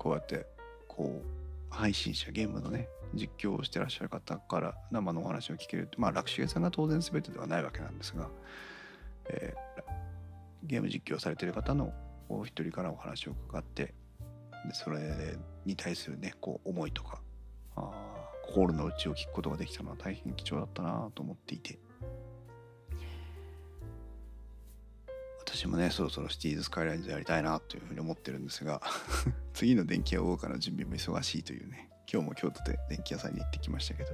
[0.00, 0.46] こうやって
[0.88, 1.26] こう
[1.68, 8.30] 配信者ゲームのね実況をしてらっしゃる方から生のお話を聞けるまあ楽重さんが当然全てではないわけなんですが、
[9.28, 9.82] えー、
[10.64, 11.92] ゲーム実況されてる方の
[12.30, 13.92] お一人からお話を伺ってで
[14.72, 15.36] それ
[15.66, 17.20] に対するねこう思いとか
[17.76, 17.90] あ
[18.46, 21.78] 心の内を聞くことができたのは大変貴重だったなと思っていて。
[25.52, 28.80] 私もねそろそろシティーズスカイラインズやりたいなというふうに思ってるんですが
[29.52, 34.10] 次の電気屋ウォーカーの準備も忙しいというね今日も京都で電気屋さんに行ってきましたけど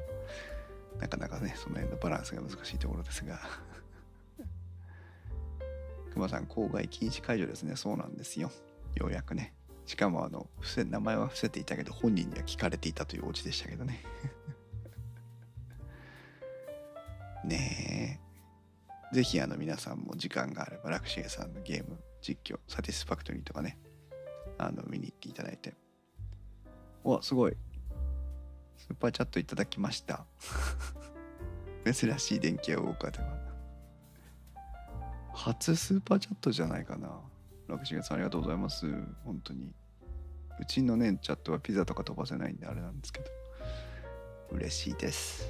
[0.99, 3.39] なかなかねその辺のバランスが難しいところですが。
[6.15, 7.77] 熊さん口外禁止解除ですね。
[7.77, 8.51] そうなんですよ。
[8.95, 9.53] ようやくね。
[9.85, 14.03] しかもあの伏せ名前は伏せていたけど本人には聞かれていたというオチでしたけどね。
[17.45, 17.86] ねえ。
[19.13, 23.79] ぜひあの皆さんも時間があれば楽重さんのゲーム実況 Satisfactory とかね
[24.59, 25.75] あの見に行っていただいて。
[27.05, 27.57] おすごい。
[28.77, 30.27] スーパーチャットいただきました。
[31.85, 33.47] 珍しい電気屋ウォーカーでは
[35.33, 37.21] 初スーパーチャットじゃないかな。
[37.69, 38.87] 楽重さんありがとうございます。
[39.25, 39.73] 本当に。
[40.59, 43.27] うちのねチャットはピザとか飛ばせないんであれなんですけど。
[44.51, 45.47] 嬉しいです。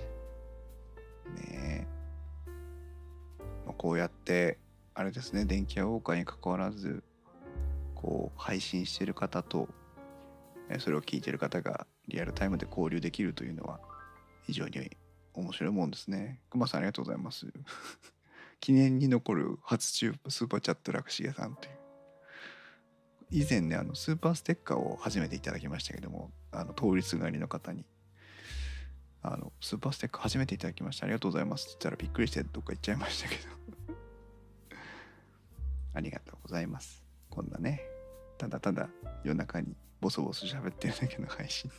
[1.36, 1.86] ね。
[1.86, 1.96] え
[3.72, 4.58] こうやって
[4.94, 7.02] あれですね電気屋ウォーカーにかかわらず
[7.94, 9.68] こう配信してる方と
[10.78, 13.80] それを聞いてる方がリアルタイムで交流できるというのは
[14.46, 14.96] 非常に
[15.34, 16.40] 面白いもんですね。
[16.50, 17.46] くまさんありがとうございます。
[18.60, 21.76] 記念に残る初中スーパーチャット楽重さんという
[23.30, 27.84] 以前ねあのスーパーステッカーを初めていただきましたけどもあの通りすがりの方に
[29.28, 31.04] あのスーパーステッカー初めていただきました。
[31.04, 31.62] ありがとうございます。
[31.62, 33.42] って言ったらびっくりしてどっか行っちゃいましたけど。
[35.94, 37.04] ありがとうございます。
[37.28, 37.82] こんなね。
[38.38, 38.88] ただただ
[39.24, 41.68] 夜中にボソボソ喋ってるだけの配信。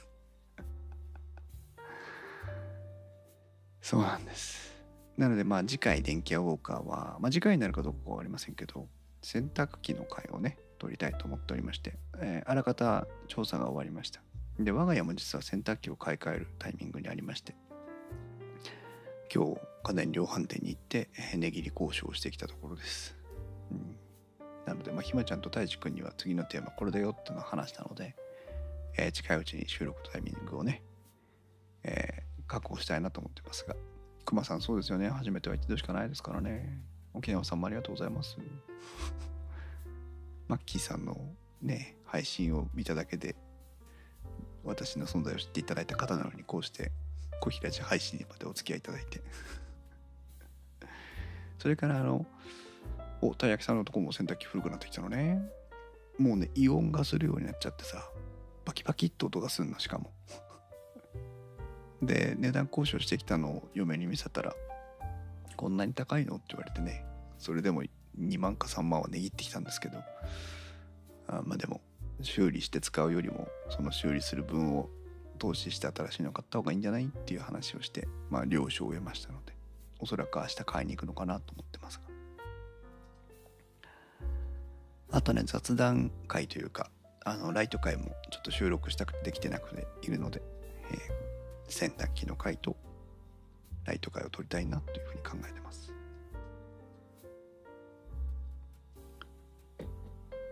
[3.82, 4.76] そうなんです。
[5.16, 8.90] なのでまあ次回電気屋ウォーカーは、まあ、次回になるかどうか分かりませんけど
[9.24, 14.22] 洗濯機の回をね取りたいと思っておりまして、えー、あらかた調査が終わりました。
[14.60, 17.56] で我が家も実は洗濯機を買い替えるタイミングにありまして
[19.34, 23.16] 今日家電量販店に行って値切り交渉をしてきたところです、
[23.72, 23.96] うん、
[24.66, 28.16] なのでまあひまちゃんと太一くんには次のテーマこれだよっていうのを話したので、
[28.98, 30.84] えー、近いうちに収録タイミングをね、
[31.84, 33.76] えー、確保したいなと思ってますが
[34.28, 35.10] くまさんそうですよね。
[35.10, 36.82] 初めては一度しかないですからね。
[37.14, 38.38] 沖縄さんもありがとうございます。
[40.50, 41.18] マッキーさんの
[41.62, 43.38] ね配信を見ただけで
[44.68, 46.92] 私の存在を知っていただいた方なのにこうして
[47.40, 49.22] 小平寺配信にまでお付き合いいただいて。
[51.58, 52.26] それからあの
[53.22, 55.42] おたい焼きさんのとこも洗濯機古くなってきたのね。
[56.20, 58.10] もうねイオンがするようになっちゃってさ
[58.66, 60.12] バキバキって音がすんのしかも。
[62.02, 64.56] で値段交渉してきたのを嫁に見せたら
[65.56, 66.36] こんなに高いの？
[66.36, 67.06] って言われてね
[67.40, 67.84] それでも
[68.20, 69.98] 2万か3万は値切ってきたんですけど
[71.28, 71.82] あまあでも
[72.22, 74.90] 修理して使うよりもその修理する分を
[75.38, 79.54] 投資して新しいの買った方がいいんじゃないっていう話をしてまあ了承を得ましたので
[80.00, 82.08] おそらく明日買いに行くのかなと思ってますが。
[85.10, 86.92] あとね雑談会というか
[87.24, 90.42] あのライト会もちょっと収録したくてできてなくているので、
[90.92, 92.76] えー、洗濯機の会と
[93.86, 95.94] ライト会を取りたいなというふうに考えてます。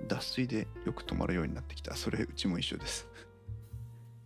[0.08, 1.96] 脱水でよく止まるようになってきた。
[1.96, 3.08] それうちも一緒です。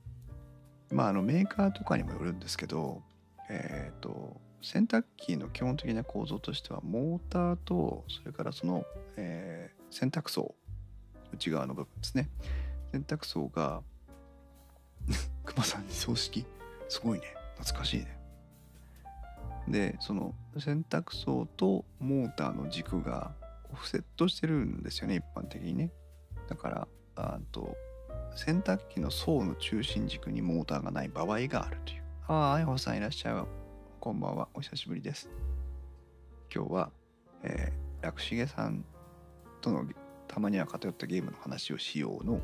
[0.92, 3.04] まああのメーカーとかにもよるんですけど
[3.50, 10.56] えっ、ー、と洗濯機の基本的な構造としてはモーターとそれからその、えー、洗濯槽
[11.32, 12.30] 内側の部分ですね。
[12.92, 13.82] 洗濯槽が
[15.46, 16.46] 熊さんに葬式
[16.88, 17.26] すごいね。
[17.58, 18.20] 懐かしいね。
[19.68, 23.34] でその洗濯槽とモーターの軸が
[23.72, 25.92] オフセットしてるんですよね一般的にね。
[26.48, 27.76] だからあと
[28.36, 32.04] 洗濯機の層の中心軸にモーターがない場合があるという。
[32.28, 33.70] あああやほさんいらっしゃい。
[34.00, 34.48] こんばんは。
[34.54, 35.30] お久しぶりです。
[36.54, 36.92] 今日は、
[37.44, 38.86] えー、楽重さん
[39.62, 39.86] との
[40.28, 42.40] たまには偏ったゲームの話をしようの、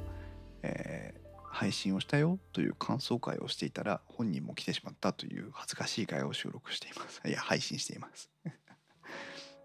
[0.63, 7.21] えー、配信をしたよという感想会をしていたら本人も来てしまったという恥ずかしい会を収録しています。
[7.25, 8.29] いや配信しています。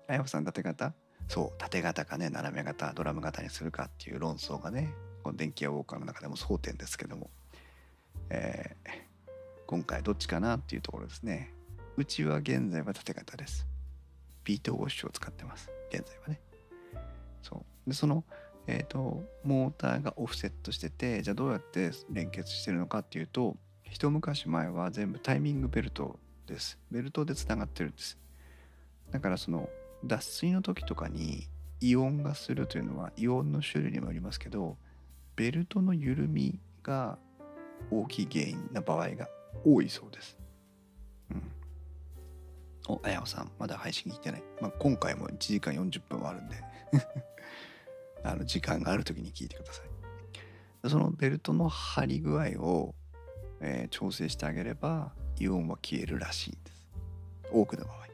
[0.08, 0.94] あやほさん縦型
[1.30, 7.30] そう縦型かね斜め型ドラム型にするかっていう論争がねこの電気屋ウォーカーの中でも争点ですけども、
[8.30, 8.90] えー、
[9.68, 11.54] 今回どっちかなっていうところですね。
[11.96, 13.64] うちは現在は縦型です。
[14.42, 15.70] ビートウォッシュを使ってます。
[15.92, 16.40] 現在はね。
[17.42, 17.88] そう。
[17.88, 18.24] でその
[18.66, 26.18] えーと、モーターがオフセットしててじゃあどうやって連結してるのかっていうと一昔前は全部タイミングベルト
[26.48, 26.76] です。
[26.90, 28.18] ベルトでつながってるんです。
[29.12, 29.68] だからその
[30.04, 31.48] 脱水の時とかに
[31.80, 34.76] イオンがするというのはイオンの種類にもよりますけど
[35.36, 37.18] ベルトの緩みが
[37.90, 39.28] 大きい原因な場合が
[39.64, 40.36] 多いそうです。
[41.30, 41.42] うん。
[42.88, 44.42] お、あやおさん、まだ配信聞いてない。
[44.60, 46.56] まあ、今回も1時間40分はあるんで
[48.22, 50.88] あの時間がある時に聞いてください。
[50.88, 52.94] そのベルトの張り具合を、
[53.60, 56.88] えー、調整してあげればイオンは消えるらしいんです。
[57.52, 58.06] 多くの場合。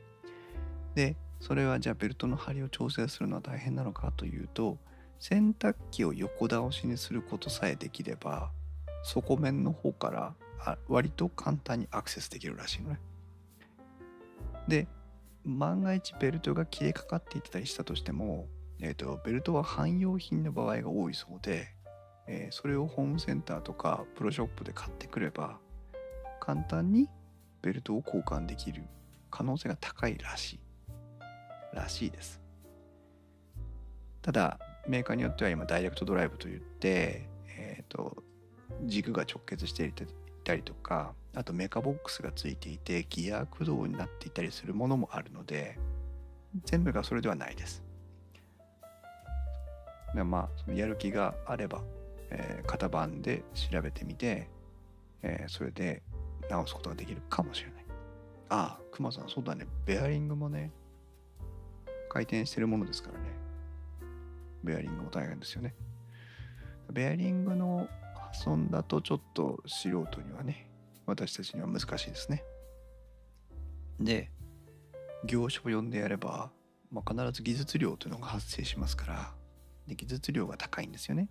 [0.95, 1.17] で、
[1.47, 4.79] それはじゃあベルトの張りを調整するのは大変なのかというと
[5.21, 8.51] 洗濯機を横倒しにすることさえできれば
[9.05, 13.01] 底面の方から割と簡単にアクセスできるらしいのね。
[14.67, 14.89] で
[15.45, 18.49] 万が一ベルトが切れかかっていったりしたとしても、
[18.81, 21.69] えーと、ベルトは汎用品の場合が多いそうで、
[22.27, 25.61] えー、それをホームセンターとかプロショップで買ってくれば
[26.41, 27.09] 簡単に
[27.63, 28.83] ベルトを交換できる
[29.31, 30.66] 可能性が高いらしい。
[31.77, 32.41] らしいです。
[34.23, 34.59] ただ
[34.89, 38.17] メーカーによっては今ダイレクトドライブといって、えーと、
[38.85, 39.93] 軸が直結してい
[40.45, 45.79] たりとかあとメカボックスがついていてギア駆動になっていたりするものもあるので
[46.65, 47.85] 全部がそれではないです。
[50.15, 51.83] でまあやる気があれば、
[52.31, 54.49] えー、型番で調べてみて、
[55.23, 56.03] えー、それで
[56.49, 57.85] 直すことができるかもしれない。
[58.49, 59.67] ああ、クマさん、そうだね。
[59.85, 60.71] ベアリングもね、
[62.17, 63.27] 回転してるものですからね。
[64.65, 65.75] ベアリングも大変ですよね。
[66.91, 70.71] ベアリングの破損だとちょっと素人にはね
[71.05, 72.43] 私たちには難しいですね。
[74.01, 74.31] で
[75.27, 76.51] 業者を呼んでやれば、
[76.91, 79.35] まあ、必ず技術料というのが発生しますから
[79.87, 81.29] で技術料が高いんですよね。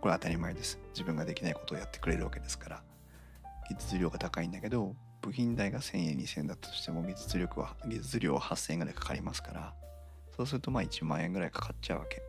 [0.00, 0.78] これ当たり前です。
[0.92, 2.84] 自分ができないことをやってくれるわけですから。
[3.68, 9.74] 技術料が高いんだけど部品代が1000円2000円だとしても技術力は技術料は8000円ぐらいかかりますから
[10.36, 12.22] そうするとまあ1万円ぐらいかかっちゃうわけ。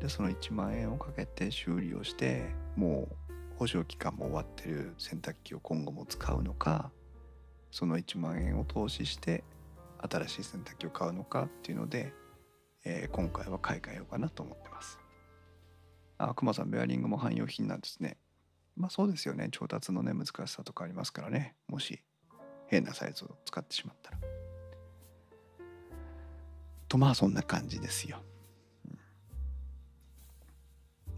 [0.00, 6.90] でその1万円をかけて修理をしてもう保証期間も終わってる洗濯機を今後も使うのか
[7.70, 9.42] その1万円を投資して
[9.98, 12.12] 新しい洗濯機を買うのかっていうので、
[12.84, 14.98] えー、今回は買い替えようかなと思ってます。
[16.18, 18.18] あくまさんベアリングも汎用品なんですね。
[18.76, 19.48] まあそうですよね。
[19.50, 21.54] 調達のね難しさとかありますからね。
[21.68, 22.00] もし
[22.66, 24.45] 変なサイズを使ってしまったら。
[26.88, 28.22] とまあそんな感じですよ、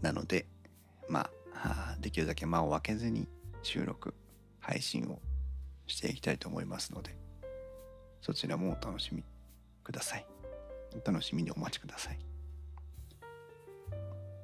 [0.01, 0.45] なので
[1.07, 3.27] まあできるだけ間を空けずに
[3.61, 4.13] 収録
[4.59, 5.19] 配信を
[5.87, 7.15] していきたいと思いますので
[8.21, 9.23] そちらもお楽しみ
[9.83, 10.25] ください。
[10.93, 12.19] お楽しみにお待ちください。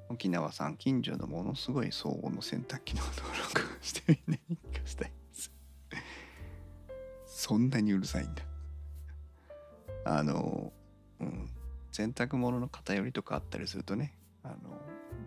[0.09, 3.21] 沖縄さん近所のものすごい騒音の洗濯機の登
[3.53, 5.51] 録をしてみんなに聞かせたいです。
[7.45, 8.43] そんなにうるさいんだ。
[10.05, 10.71] あの
[11.19, 11.49] うん。
[11.95, 14.55] 洗濯物の偏りとかあったりするとねあの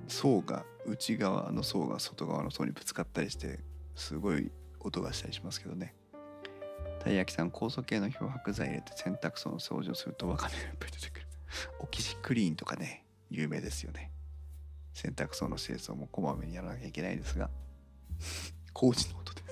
[0.07, 3.61] 層が内側の層が外側の層にぶつかったりして
[3.95, 5.95] すごい音がしたりしますけどね。
[7.01, 11.27] たい焼きさん酵素系の漂白剤入れて洗濯槽の掃除をするとワカメがいっぱい出てくる
[11.81, 14.11] オキシクリーンとかね有名ですよね。
[14.93, 17.49] 洗濯槽の清掃もこまめにやらなきゃいけないですが
[18.75, 19.43] 工事の音で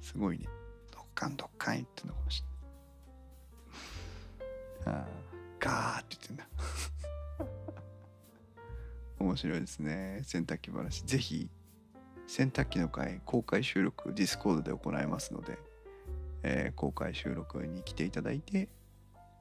[0.00, 0.10] す。
[0.12, 0.48] すごいね。
[0.90, 2.55] ドッカンドッカン言ってんのかもしれない。
[5.58, 6.48] ガーって言ってんだ
[9.18, 11.50] 面白いですね洗濯機話ぜひ
[12.26, 15.58] 洗濯機の会公開収録ディスコードで行いますので、
[16.42, 18.68] えー、公開収録に来ていただいて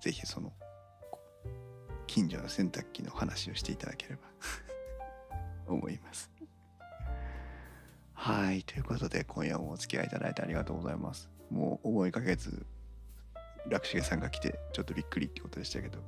[0.02, 0.54] ぜひその
[2.08, 4.22] 近所の洗濯機の話をしていただければ
[5.74, 6.32] 思います。
[8.14, 8.64] はい。
[8.64, 11.30] ということで、今夜もお付き合いいただいてありがとうございます。
[11.52, 12.66] もう思いかけず、
[13.70, 16.00] 楽重さんが来て、ちょっとびっくりってことでしたけど、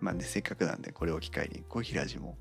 [0.00, 2.36] まあね、せっかくなんで、これを機会に、コーヒラジも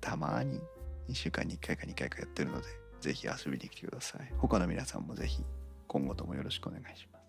[0.00, 0.60] たまに
[1.08, 2.66] 2週間に1回か2回かやってるので、
[3.00, 4.32] ぜひ遊びに来てください。
[4.38, 5.44] 他の皆さんもぜひ、
[5.86, 7.24] 今後ともよろしくお願いします。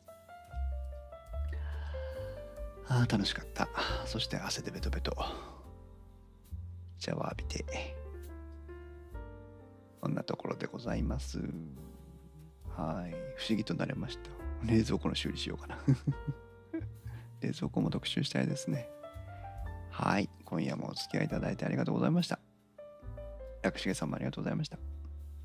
[2.88, 3.68] ああ、楽しかった。
[4.06, 5.16] そして汗でベトベト。
[6.98, 7.96] シャワー浴びて。
[10.02, 11.40] こんなところでございます。
[12.78, 13.12] はい。
[13.38, 14.35] 不思議となれました。
[14.64, 15.78] 冷蔵庫の修理しようかな。
[17.42, 18.90] 冷蔵庫も特集したいですね。
[19.92, 20.30] はい。
[20.46, 22.40] 今夜もお付き合いいただいてありがとうございました。
[23.62, 24.78] 薬重さんもありがとうございました。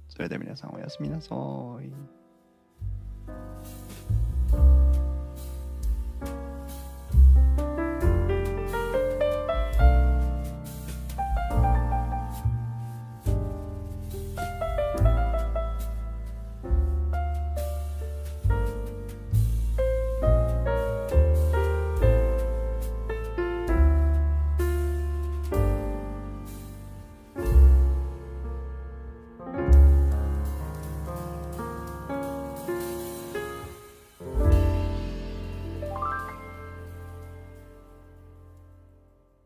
[0.08, 1.34] それでは皆さんおやすみなさ
[1.82, 2.19] い。